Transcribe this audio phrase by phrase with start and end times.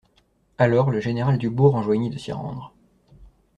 [0.57, 2.73] Alors le général Dubourg enjoignit de s'y rendre.